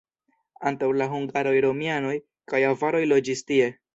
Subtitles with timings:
[0.69, 2.15] Antaŭ la hungaroj romianoj
[2.53, 3.71] kaj avaroj loĝis tie.